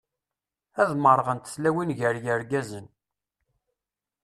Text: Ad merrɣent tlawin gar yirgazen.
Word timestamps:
Ad 0.81 0.89
merrɣent 0.97 1.51
tlawin 1.53 1.95
gar 1.99 2.15
yirgazen. 2.23 2.87